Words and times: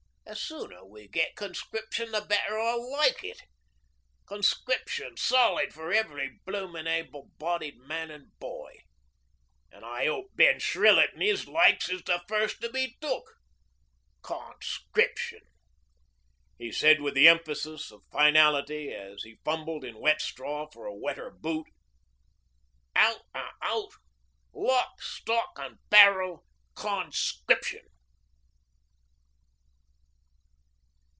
The 0.31 0.35
sooner 0.37 0.85
we 0.85 1.09
get 1.09 1.35
Conscription, 1.35 2.13
the 2.13 2.21
better 2.21 2.57
I'll 2.57 2.89
like 2.89 3.21
it. 3.21 3.41
Conscription 4.25 5.17
solid 5.17 5.73
for 5.73 5.91
every 5.91 6.39
bloomin' 6.45 6.87
able 6.87 7.29
bodied 7.37 7.79
man 7.79 8.09
an' 8.09 8.31
boy. 8.39 8.77
An' 9.73 9.83
I 9.83 10.07
'ope 10.07 10.29
Ben 10.37 10.61
Shrillett 10.61 11.13
an' 11.15 11.21
'is 11.21 11.49
likes 11.49 11.89
is 11.89 12.01
the 12.03 12.23
first 12.29 12.61
to 12.61 12.69
be 12.71 12.95
took. 13.01 13.25
Conscription,' 14.21 15.49
he 16.57 16.71
said 16.71 17.01
with 17.01 17.13
the 17.13 17.27
emphasis 17.27 17.91
of 17.91 18.05
finality 18.05 18.93
as 18.93 19.23
he 19.23 19.37
fumbled 19.43 19.83
in 19.83 19.99
wet 19.99 20.21
straw 20.21 20.65
for 20.71 20.85
a 20.85 20.95
wetter 20.95 21.29
boot, 21.29 21.67
'out 22.95 23.23
an' 23.35 23.49
out, 23.61 23.91
lock, 24.53 25.01
stock, 25.01 25.59
'n 25.59 25.79
barrel 25.89 26.45
Conscription.' 26.73 27.85